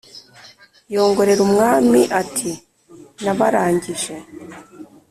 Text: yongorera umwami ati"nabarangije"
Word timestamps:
yongorera 0.93 1.41
umwami 1.47 2.01
ati"nabarangije" 2.21 4.15